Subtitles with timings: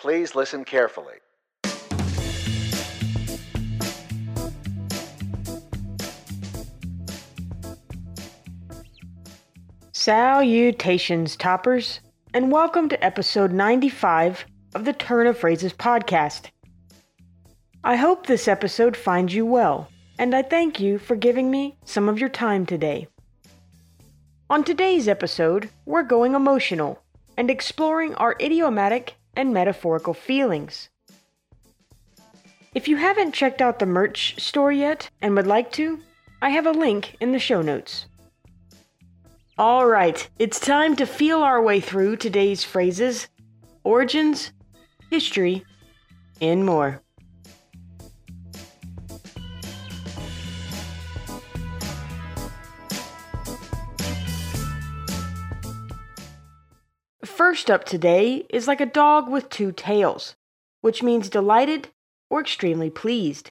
[0.00, 1.16] Please listen carefully.
[9.92, 12.00] Salutations, toppers,
[12.32, 16.46] and welcome to episode 95 of the Turn of Phrases podcast.
[17.84, 22.08] I hope this episode finds you well, and I thank you for giving me some
[22.08, 23.06] of your time today.
[24.48, 27.02] On today's episode, we're going emotional
[27.36, 30.88] and exploring our idiomatic and metaphorical feelings.
[32.74, 36.00] If you haven't checked out the merch store yet and would like to,
[36.40, 38.06] I have a link in the show notes.
[39.58, 43.28] All right, it's time to feel our way through today's phrases,
[43.84, 44.52] origins,
[45.10, 45.64] history,
[46.40, 47.02] and more.
[57.40, 60.36] First up today is like a dog with two tails,
[60.82, 61.88] which means delighted
[62.28, 63.48] or extremely pleased.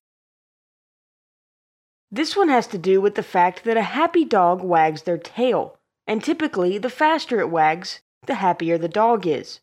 [2.11, 5.79] This one has to do with the fact that a happy dog wags their tail
[6.05, 9.59] and typically the faster it wags, the happier the dog is.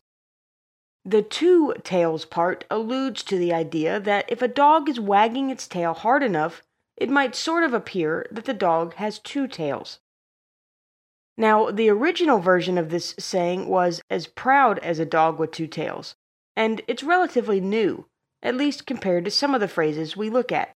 [1.05, 5.69] The two tails part alludes to the idea that if a dog is wagging its
[5.69, 6.63] tail hard enough,
[6.97, 9.99] it might sort of appear that the dog has two tails.
[11.37, 15.67] Now, the original version of this saying was as proud as a dog with two
[15.67, 16.15] tails,
[16.55, 18.07] and it's relatively new,
[18.41, 20.73] at least compared to some of the phrases we look at.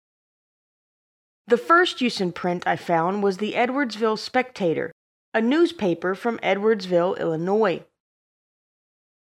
[1.46, 4.92] The first use in print I found was the Edwardsville Spectator,
[5.32, 7.84] a newspaper from Edwardsville, Illinois.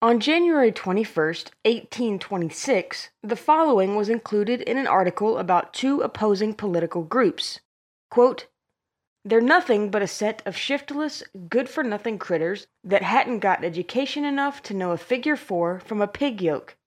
[0.02, 7.03] On January 21, 1826, the following was included in an article about two opposing political
[7.03, 7.59] groups.
[8.09, 8.48] Quote,
[9.28, 14.23] They're nothing but a set of shiftless, good for nothing critters that hadn't got education
[14.23, 16.78] enough to know a figure four from a pig yoke.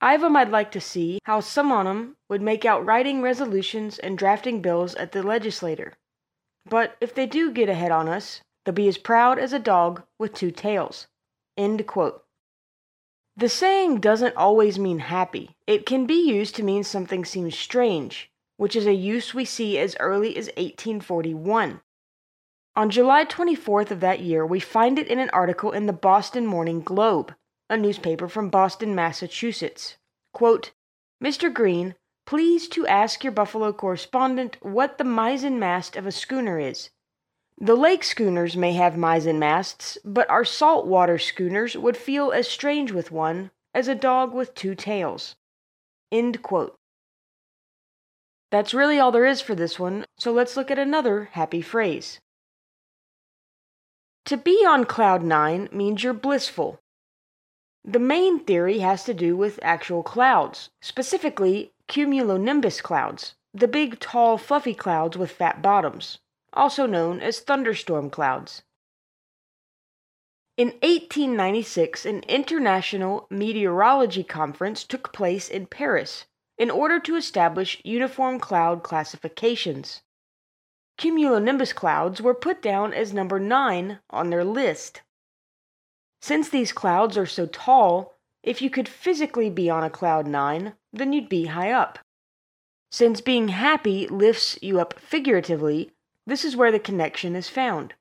[0.00, 3.98] I've 'em I'd like to see how some on 'em would make out writing resolutions
[3.98, 5.92] and drafting bills at the legislator.
[6.64, 10.04] But if they do get ahead on us, they'll be as proud as a dog
[10.18, 11.06] with two tails.
[11.58, 12.24] End quote.
[13.36, 15.54] The saying doesn't always mean happy.
[15.66, 19.78] It can be used to mean something seems strange, which is a use we see
[19.78, 21.80] as early as 1841.
[22.76, 26.46] On July 24th of that year, we find it in an article in the Boston
[26.46, 27.34] Morning Globe,
[27.70, 29.96] a newspaper from Boston, Massachusetts.
[30.32, 30.72] Quote,
[31.22, 31.52] Mr.
[31.52, 31.94] Green,
[32.26, 36.90] Please to ask your Buffalo correspondent what the mizzen mast of a schooner is.
[37.58, 42.48] The lake schooners may have mizzen masts, but our salt water schooners would feel as
[42.48, 45.36] strange with one as a dog with two tails.
[46.10, 46.78] End quote.
[48.50, 52.20] That's really all there is for this one, so let's look at another happy phrase.
[54.26, 56.80] To be on cloud nine means you're blissful.
[57.84, 64.38] The main theory has to do with actual clouds, specifically cumulonimbus clouds, the big, tall,
[64.38, 66.18] fluffy clouds with fat bottoms,
[66.52, 68.62] also known as thunderstorm clouds.
[70.56, 76.24] In 1896, an international meteorology conference took place in Paris
[76.58, 80.02] in order to establish uniform cloud classifications.
[80.98, 85.02] Cumulonimbus clouds were put down as number 9 on their list.
[86.22, 90.74] Since these clouds are so tall, if you could physically be on a cloud 9,
[90.92, 91.98] then you'd be high up.
[92.92, 95.90] Since being happy lifts you up figuratively,
[96.26, 97.94] this is where the connection is found.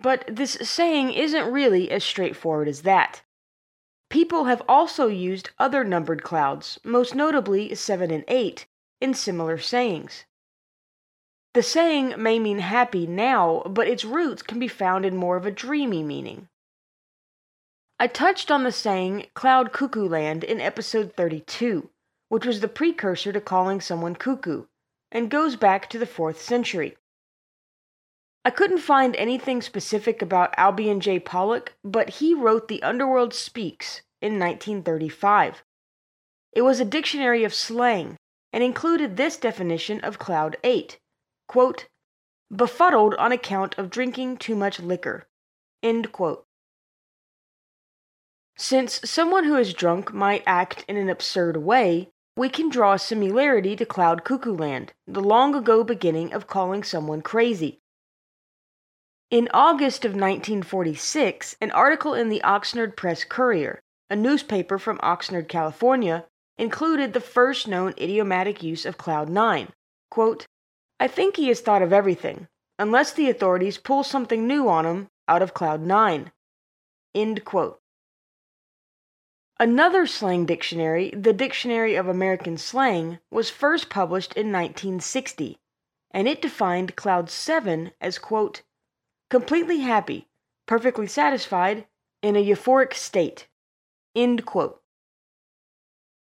[0.00, 3.22] But this saying isn't really as straightforward as that.
[4.10, 8.66] People have also used other numbered clouds, most notably 7 and 8,
[9.00, 10.24] in similar sayings.
[11.54, 15.44] The saying may mean happy now, but its roots can be found in more of
[15.44, 16.48] a dreamy meaning.
[17.98, 21.90] I touched on the saying cloud cuckoo land in episode 32,
[22.28, 24.66] which was the precursor to calling someone cuckoo,
[25.10, 26.96] and goes back to the 4th century.
[28.44, 31.18] I couldn't find anything specific about Albin J.
[31.18, 35.62] Pollock, but he wrote The Underworld Speaks in 1935.
[36.52, 38.16] It was a dictionary of slang
[38.52, 40.98] and included this definition of Cloud 8
[41.48, 41.88] quote,
[42.54, 45.26] befuddled on account of drinking too much liquor.
[48.56, 52.98] Since someone who is drunk might act in an absurd way, we can draw a
[52.98, 57.80] similarity to Cloud Cuckoo Land, the long ago beginning of calling someone crazy.
[59.30, 65.48] In August of 1946, an article in the Oxnard Press Courier, a newspaper from Oxnard,
[65.48, 66.24] California,
[66.56, 69.68] included the first known idiomatic use of Cloud 9.
[70.10, 70.46] Quote,
[70.98, 72.48] I think he has thought of everything,
[72.78, 76.32] unless the authorities pull something new on him out of Cloud 9.
[77.14, 77.78] End quote.
[79.60, 85.58] Another slang dictionary, the Dictionary of American Slang, was first published in 1960,
[86.12, 88.62] and it defined Cloud 7 as, quote,
[89.30, 90.26] completely happy,
[90.66, 91.86] perfectly satisfied,
[92.22, 93.46] in a euphoric state.
[94.14, 94.80] End quote.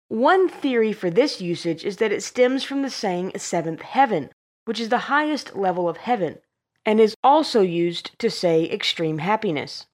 [0.08, 4.30] One theory for this usage is that it stems from the saying seventh heaven,
[4.66, 6.40] which is the highest level of heaven,
[6.86, 9.88] and is also used to say extreme happiness.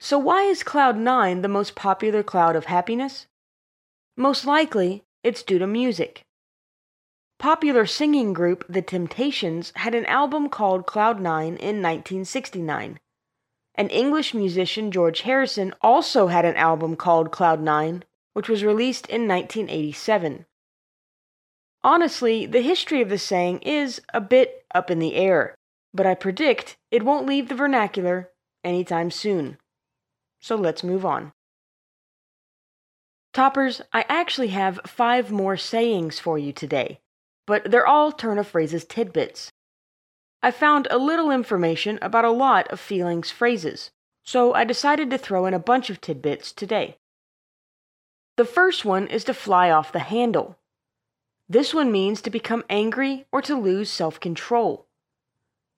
[0.00, 3.26] So, why is Cloud 9 the most popular cloud of happiness?
[4.16, 6.24] Most likely, it's due to music.
[7.38, 12.98] Popular singing group The Temptations had an album called Cloud 9 in 1969.
[13.76, 18.02] And English musician George Harrison also had an album called Cloud 9,
[18.32, 20.46] which was released in 1987.
[21.84, 25.54] Honestly, the history of the saying is a bit up in the air,
[25.94, 28.30] but I predict it won't leave the vernacular
[28.64, 29.58] anytime soon.
[30.40, 31.32] So let's move on.
[33.32, 36.98] Toppers, I actually have five more sayings for you today,
[37.48, 39.50] but they're all turn of phrases tidbits.
[40.42, 43.90] I found a little information about a lot of feelings phrases,
[44.22, 46.98] so I decided to throw in a bunch of tidbits today.
[48.36, 50.58] The first one is to fly off the handle.
[51.48, 54.86] This one means to become angry or to lose self control.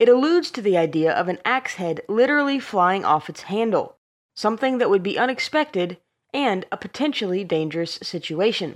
[0.00, 3.96] It alludes to the idea of an axe head literally flying off its handle,
[4.34, 5.99] something that would be unexpected
[6.34, 8.75] and a potentially dangerous situation.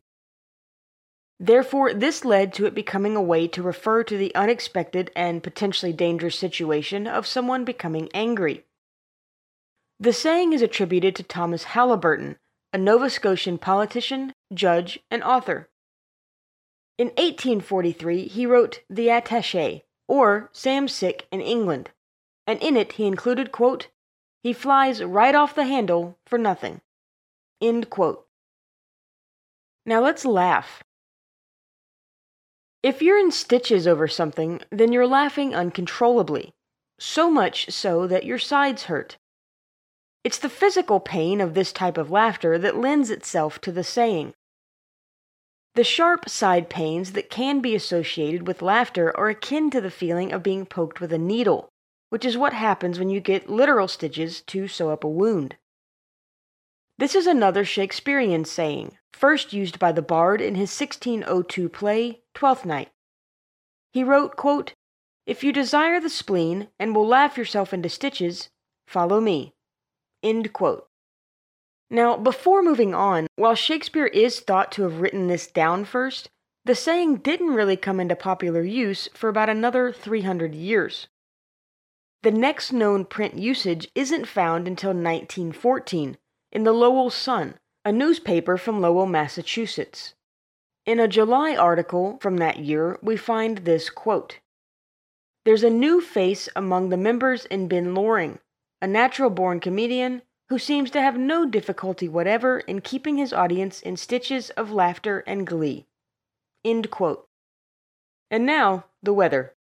[1.40, 5.92] Therefore, this led to it becoming a way to refer to the unexpected and potentially
[5.92, 8.64] dangerous situation of someone becoming angry.
[9.98, 12.36] The saying is attributed to Thomas Haliburton,
[12.72, 15.69] a Nova Scotian politician, judge, and author.
[16.98, 21.90] In 1843, he wrote The Attaché, or Sam Slick in England,
[22.46, 23.88] and in it he included, quote,
[24.42, 26.82] he flies right off the handle for nothing.
[29.87, 30.84] Now let's laugh.
[32.84, 36.52] If you're in stitches over something, then you're laughing uncontrollably,
[37.00, 39.16] so much so that your sides hurt.
[40.22, 44.34] It's the physical pain of this type of laughter that lends itself to the saying.
[45.75, 50.30] The sharp side pains that can be associated with laughter are akin to the feeling
[50.30, 51.70] of being poked with a needle
[52.14, 55.56] which is what happens when you get literal stitches to sew up a wound.
[56.96, 62.64] This is another Shakespearean saying, first used by the bard in his 1602 play, Twelfth
[62.64, 62.91] Night.
[63.93, 64.75] He wrote, quote,
[65.26, 68.49] If you desire the spleen and will laugh yourself into stitches,
[68.87, 69.55] follow me.
[70.23, 70.87] End quote.
[71.91, 76.31] Now, before moving on, while Shakespeare is thought to have written this down first,
[76.64, 81.08] the saying didn't really come into popular use for about another 300 years.
[82.23, 86.19] The next known print usage isn't found until 1914
[86.54, 87.54] in the Lowell Sun,
[87.84, 90.14] a newspaper from Lowell, Massachusetts.
[90.86, 94.38] In a July article from that year, we find this quote
[95.44, 98.38] There's a new face among the members in Ben Loring,
[98.80, 103.80] a natural born comedian who seems to have no difficulty whatever in keeping his audience
[103.80, 105.86] in stitches of laughter and glee.
[106.64, 107.26] End quote.
[108.30, 109.54] And now, the weather.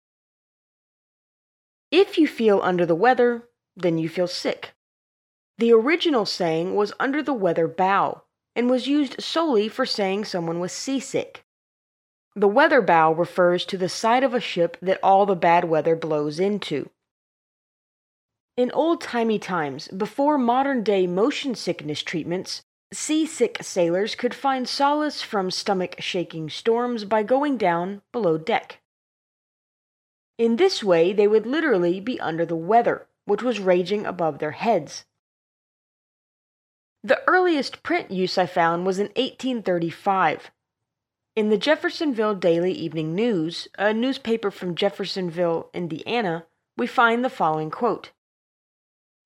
[1.90, 4.74] If you feel under the weather, then you feel sick.
[5.62, 8.22] The original saying was under the weather bow
[8.56, 11.44] and was used solely for saying someone was seasick.
[12.34, 15.94] The weather bow refers to the side of a ship that all the bad weather
[15.94, 16.90] blows into.
[18.56, 25.22] In old timey times, before modern day motion sickness treatments, seasick sailors could find solace
[25.22, 28.80] from stomach shaking storms by going down below deck.
[30.38, 34.50] In this way, they would literally be under the weather, which was raging above their
[34.50, 35.04] heads.
[37.04, 40.52] The earliest print use I found was in 1835.
[41.34, 47.70] In the Jeffersonville Daily Evening News, a newspaper from Jeffersonville, Indiana, we find the following
[47.70, 48.12] quote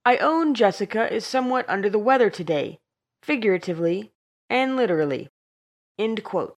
[0.07, 2.81] I own Jessica is somewhat under the weather today,
[3.23, 4.13] figuratively
[4.49, 5.29] and literally.
[5.99, 6.57] End quote.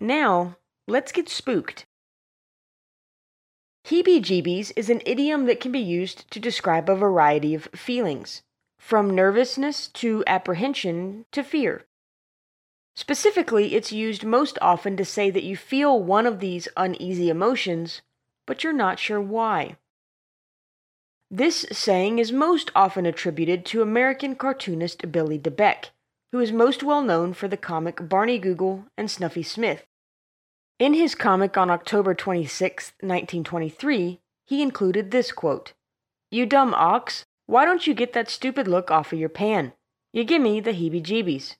[0.00, 0.56] Now,
[0.88, 1.86] let's get spooked.
[3.84, 8.42] Heebie jeebies is an idiom that can be used to describe a variety of feelings,
[8.80, 11.84] from nervousness to apprehension to fear.
[12.96, 18.00] Specifically, it's used most often to say that you feel one of these uneasy emotions,
[18.46, 19.76] but you're not sure why.
[21.30, 25.90] This saying is most often attributed to American cartoonist Billy DeBeck,
[26.32, 29.84] who is most well known for the comic Barney Google and Snuffy Smith.
[30.78, 35.74] In his comic on October 26, 1923, he included this quote
[36.30, 39.72] You dumb ox, why don't you get that stupid look off of your pan?
[40.12, 41.56] You gimme the heebie jeebies.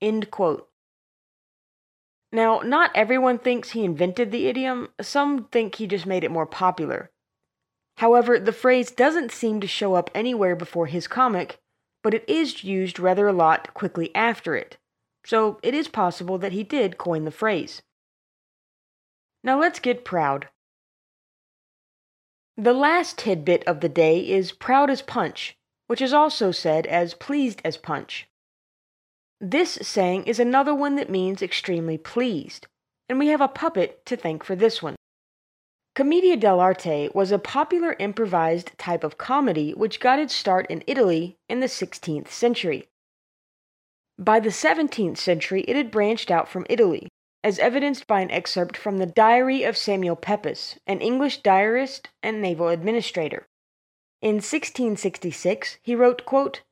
[0.00, 0.68] End quote.
[2.32, 6.46] Now, not everyone thinks he invented the idiom, some think he just made it more
[6.46, 7.12] popular.
[7.98, 11.60] However, the phrase doesn't seem to show up anywhere before his comic,
[12.02, 14.78] but it is used rather a lot quickly after it,
[15.24, 17.82] so it is possible that he did coin the phrase.
[19.44, 20.48] Now let's get proud.
[22.56, 25.56] The last tidbit of the day is proud as punch,
[25.88, 28.28] which is also said as pleased as punch.
[29.40, 32.68] This saying is another one that means extremely pleased,
[33.08, 34.94] and we have a puppet to thank for this one.
[35.96, 41.36] Commedia dell'arte was a popular improvised type of comedy which got its start in Italy
[41.48, 42.88] in the 16th century.
[44.16, 47.08] By the 17th century, it had branched out from Italy,
[47.44, 52.40] as evidenced by an excerpt from the Diary of Samuel Pepys, an English diarist and
[52.40, 53.46] naval administrator.
[54.22, 56.62] In 1666, he wrote, quote,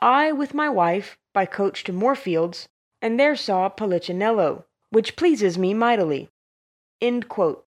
[0.00, 2.68] I, with my wife, by coach to Moorfields,
[3.00, 6.28] and there saw Polichinello, which pleases me mightily.
[7.00, 7.64] End quote.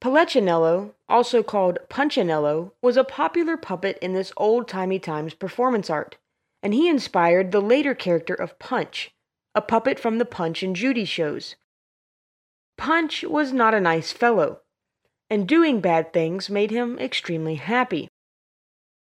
[0.00, 6.16] Polichinello, also called Punchinello, was a popular puppet in this old timey times performance art,
[6.64, 9.14] and he inspired the later character of Punch,
[9.54, 11.56] a puppet from the Punch and Judy shows.
[12.78, 14.60] Punch was not a nice fellow,
[15.28, 18.08] and doing bad things made him extremely happy.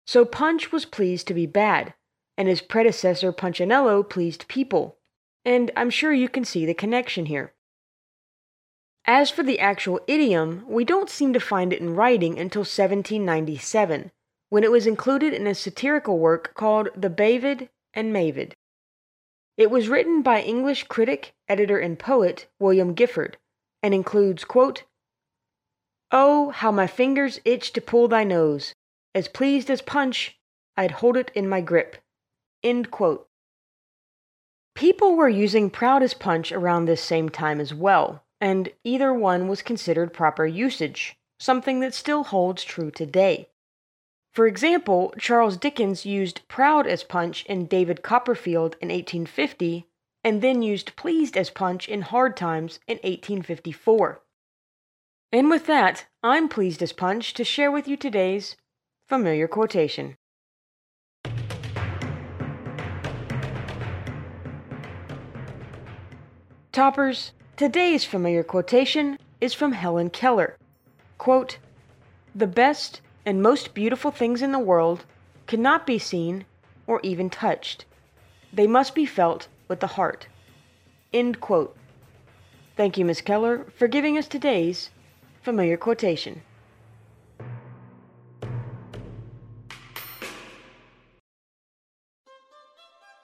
[0.07, 1.95] So Punch was pleased to be bad,
[2.37, 4.99] and his predecessor Punchinello pleased people,
[5.45, 7.53] and I'm sure you can see the connection here.
[9.05, 14.11] As for the actual idiom, we don't seem to find it in writing until 1797,
[14.49, 18.55] when it was included in a satirical work called The Baviad and Maeviad.
[19.57, 23.39] It was written by English critic, editor, and poet William Gifford,
[23.83, 24.85] and includes, quote,
[26.11, 28.75] Oh, how my fingers itch to pull thy nose!
[29.15, 30.39] As pleased as punch,
[30.77, 31.97] I'd hold it in my grip.
[32.63, 33.29] End quote.
[34.75, 39.49] People were using proud as punch around this same time as well, and either one
[39.49, 43.49] was considered proper usage, something that still holds true today.
[44.37, 49.87] For example, Charles Dickens used proud as punch in David Copperfield in 1850,
[50.23, 54.21] and then used pleased as punch in Hard Times in 1854.
[55.33, 58.57] And with that, I'm pleased as punch to share with you today's
[59.09, 60.19] familiar quotation.
[66.73, 70.59] Toppers, Today's familiar quotation is from Helen Keller.
[71.17, 71.57] Quote,
[72.35, 75.05] the best and most beautiful things in the world
[75.49, 76.47] cannot be seen
[76.87, 77.85] or even touched.
[78.53, 80.29] They must be felt with the heart.
[81.13, 81.77] End quote.
[82.77, 84.91] Thank you, Miss Keller, for giving us today's
[85.43, 86.43] familiar quotation.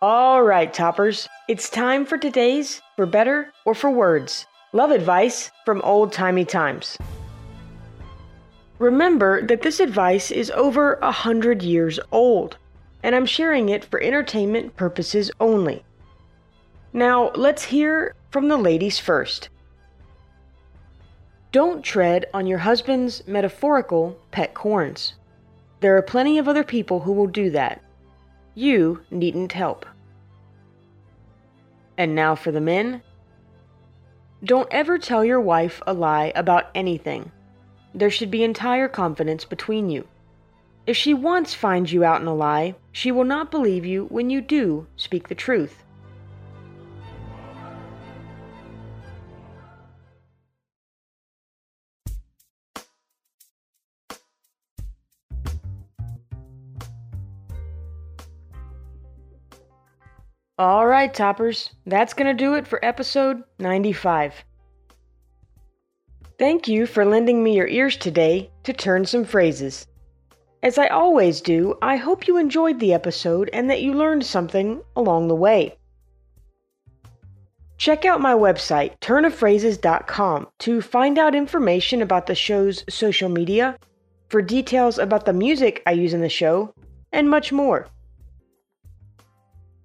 [0.00, 5.82] All right, toppers, it's time for today's For Better or For Words love advice from
[5.82, 6.98] old timey times.
[8.82, 12.56] Remember that this advice is over a hundred years old,
[13.04, 15.84] and I'm sharing it for entertainment purposes only.
[16.92, 19.50] Now, let's hear from the ladies first.
[21.52, 25.14] Don't tread on your husband's metaphorical pet corns.
[25.78, 27.80] There are plenty of other people who will do that.
[28.56, 29.86] You needn't help.
[31.96, 33.00] And now for the men.
[34.42, 37.30] Don't ever tell your wife a lie about anything.
[37.94, 40.08] There should be entire confidence between you.
[40.86, 44.30] If she once finds you out in a lie, she will not believe you when
[44.30, 45.84] you do speak the truth.
[60.58, 64.44] All right, toppers, that's going to do it for episode 95.
[66.38, 69.86] Thank you for lending me your ears today to turn some phrases.
[70.62, 74.80] As I always do, I hope you enjoyed the episode and that you learned something
[74.96, 75.76] along the way.
[77.78, 83.76] Check out my website, turnofphrases.com, to find out information about the show's social media,
[84.28, 86.72] for details about the music I use in the show,
[87.12, 87.88] and much more.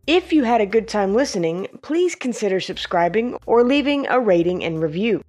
[0.06, 4.80] If you had a good time listening, please consider subscribing or leaving a rating and
[4.80, 5.24] review.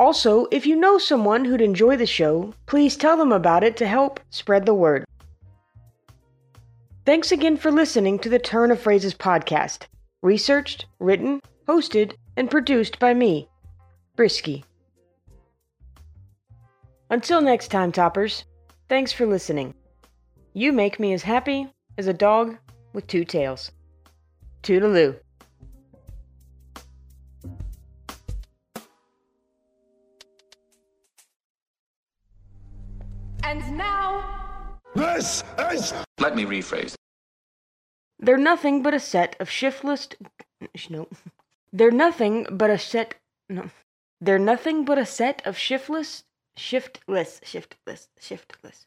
[0.00, 3.86] Also, if you know someone who'd enjoy the show, please tell them about it to
[3.86, 5.04] help spread the word.
[7.04, 9.82] Thanks again for listening to the Turn of Phrases podcast,
[10.22, 13.46] researched, written, hosted, and produced by me,
[14.16, 14.64] Brisky.
[17.10, 18.46] Until next time, toppers,
[18.88, 19.74] thanks for listening.
[20.54, 22.56] You make me as happy as a dog
[22.94, 23.70] with two tails.
[24.62, 25.16] Toodaloo.
[35.00, 35.42] This
[35.72, 35.94] is.
[36.18, 36.94] Let me rephrase.
[38.18, 40.08] They're nothing but a set of shiftless.
[40.90, 41.08] No.
[41.72, 43.14] They're nothing but a set.
[43.48, 43.70] No.
[44.20, 46.24] They're nothing but a set of shiftless.
[46.54, 47.40] Shiftless.
[47.42, 48.08] Shiftless.
[48.20, 48.84] Shiftless.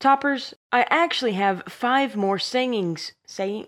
[0.00, 3.12] Toppers, I actually have five more sayings.
[3.26, 3.66] Saying.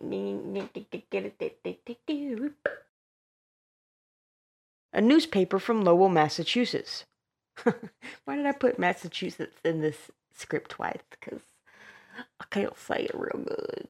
[4.95, 7.05] A newspaper from Lowell, Massachusetts.
[8.25, 11.03] Why did I put Massachusetts in this script twice?
[11.11, 11.41] Because
[12.41, 13.89] I can't say it real good.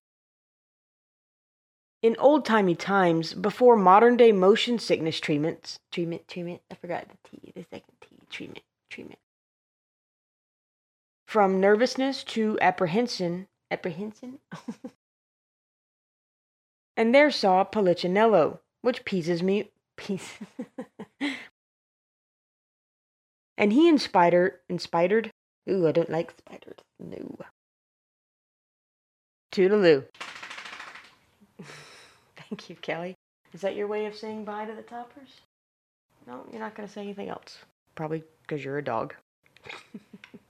[2.03, 7.31] In old timey times, before modern day motion sickness treatments, treatment, treatment, I forgot the
[7.31, 9.21] T, the second T, treatment, treatment.
[11.27, 14.41] From nervousness to apprehension, apprehension?
[16.97, 20.35] and there saw Polichinello, which pleases me, peace.
[23.57, 25.31] and he inspired, inspired,
[25.69, 27.37] ooh, I don't like spiders, no.
[29.53, 30.05] Toodaloo.
[32.37, 33.15] Thank you, Kelly.
[33.53, 35.41] Is that your way of saying bye to the toppers?
[36.27, 37.59] No, you're not going to say anything else.
[37.95, 39.15] Probably because you're a dog.